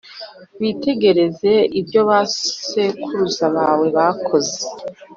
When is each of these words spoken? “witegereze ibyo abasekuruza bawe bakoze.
“witegereze 0.59 1.53
ibyo 1.79 1.99
abasekuruza 2.03 3.45
bawe 3.55 3.85
bakoze. 3.97 4.59